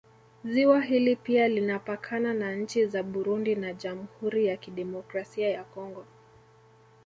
Ziwa 0.45 0.81
hili 0.81 1.15
pia 1.15 1.47
linapakana 1.47 2.33
na 2.33 2.55
nchi 2.55 2.85
za 2.85 3.03
Burundi 3.03 3.55
na 3.55 3.73
jamhuri 3.73 4.45
ya 4.45 4.57
Kidemokrasia 4.57 5.49
ya 5.49 5.63
Congo 5.63 6.05